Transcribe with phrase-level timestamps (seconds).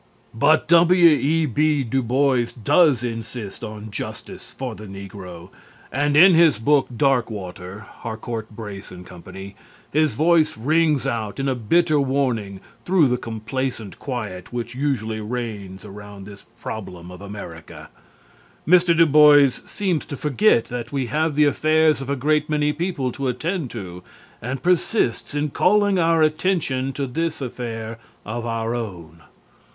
[0.33, 1.83] But W.E.B.
[1.83, 5.49] Du Bois does insist on justice for the negro,
[5.91, 9.33] and in his book "Darkwater" (Harcourt, Brace & Co.)
[9.93, 15.85] his voice rings out in a bitter warning through the complacent quiet which usually reigns
[15.85, 17.91] around this problem of America.
[18.67, 18.97] Mr.
[18.97, 23.11] Du Bois seems to forget that we have the affairs of a great many people
[23.11, 24.01] to attend to
[24.41, 29.21] and persists in calling our attention to this affair of our own.